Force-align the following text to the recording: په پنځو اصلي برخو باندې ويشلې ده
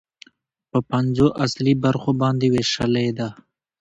په 0.71 0.79
پنځو 0.91 1.27
اصلي 1.45 1.73
برخو 1.83 2.11
باندې 2.21 2.45
ويشلې 2.49 3.09
ده 3.17 3.29